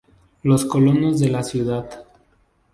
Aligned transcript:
Los 0.41 0.65
Colonos 0.65 1.19
de 1.19 1.29
la 1.29 1.43
ciudad. 1.43 2.05